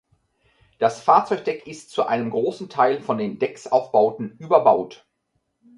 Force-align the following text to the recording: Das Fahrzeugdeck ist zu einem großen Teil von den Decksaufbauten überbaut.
Das 0.79 0.99
Fahrzeugdeck 0.99 1.67
ist 1.67 1.91
zu 1.91 2.07
einem 2.07 2.31
großen 2.31 2.69
Teil 2.69 3.01
von 3.03 3.19
den 3.19 3.37
Decksaufbauten 3.37 4.31
überbaut. 4.39 5.05